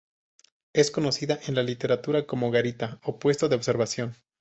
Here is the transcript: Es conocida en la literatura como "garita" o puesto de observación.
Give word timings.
Es 0.73 0.89
conocida 0.89 1.39
en 1.45 1.53
la 1.53 1.61
literatura 1.61 2.25
como 2.25 2.49
"garita" 2.49 2.99
o 3.03 3.19
puesto 3.19 3.49
de 3.49 3.55
observación. 3.55 4.15